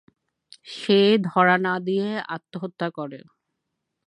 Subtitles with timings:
[0.69, 0.99] সে
[1.27, 3.19] ধরা না দিয়ে আত্মহত্যা করে।